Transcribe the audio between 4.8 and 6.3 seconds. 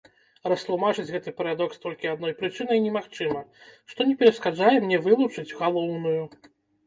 мне вылучыць галоўную.